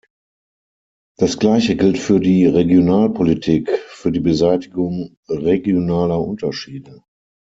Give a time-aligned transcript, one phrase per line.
[1.17, 7.03] Das Gleiche gilt für die Regionalpolitik, für die Beseitigung regionaler Unterschiede.